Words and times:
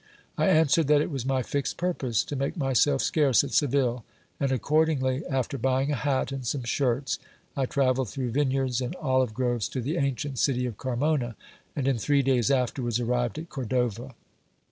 I 0.35 0.47
answered 0.47 0.87
that 0.87 1.01
it 1.01 1.11
was 1.11 1.27
my 1.27 1.43
fixed 1.43 1.77
purpose 1.77 2.23
to 2.23 2.35
make 2.35 2.57
myself 2.57 3.03
scarce 3.03 3.43
at 3.43 3.51
Seville, 3.51 4.03
and 4.39 4.51
accordingly, 4.51 5.23
after 5.27 5.59
buying 5.59 5.91
a 5.91 5.95
hat 5.95 6.31
and 6.31 6.43
some 6.43 6.63
shirts, 6.63 7.19
I 7.55 7.67
travelled 7.67 8.09
through 8.09 8.31
vineyards 8.31 8.81
and 8.81 8.95
olive 8.95 9.35
groves 9.35 9.69
to 9.69 9.79
the 9.79 9.97
ancient 9.97 10.39
city 10.39 10.65
of 10.65 10.77
Carmona; 10.79 11.35
and 11.75 11.87
in 11.87 11.99
three 11.99 12.23
days 12.23 12.49
afterwards 12.49 12.99
arrived 12.99 13.37
at 13.37 13.49
Cordova. 13.49 14.15